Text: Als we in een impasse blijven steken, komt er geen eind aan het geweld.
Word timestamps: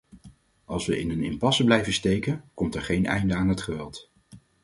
Als 0.65 0.85
we 0.85 0.99
in 0.99 1.09
een 1.09 1.23
impasse 1.23 1.63
blijven 1.63 1.93
steken, 1.93 2.43
komt 2.53 2.75
er 2.75 2.81
geen 2.81 3.05
eind 3.05 3.31
aan 3.31 3.47
het 3.49 3.61
geweld. 3.61 4.11